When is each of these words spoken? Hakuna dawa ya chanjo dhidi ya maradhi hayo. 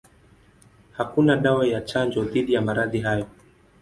Hakuna 0.91 1.37
dawa 1.37 1.67
ya 1.67 1.81
chanjo 1.81 2.23
dhidi 2.23 2.53
ya 2.53 2.61
maradhi 2.61 2.99
hayo. 3.01 3.27